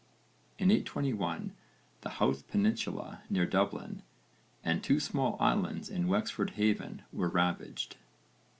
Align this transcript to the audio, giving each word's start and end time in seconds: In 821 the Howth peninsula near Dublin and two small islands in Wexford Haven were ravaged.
In 0.57 0.71
821 0.71 1.53
the 2.01 2.09
Howth 2.17 2.47
peninsula 2.47 3.21
near 3.29 3.45
Dublin 3.45 4.01
and 4.63 4.81
two 4.83 4.99
small 4.99 5.37
islands 5.39 5.89
in 5.91 6.07
Wexford 6.07 6.53
Haven 6.57 7.03
were 7.13 7.29
ravaged. 7.29 7.97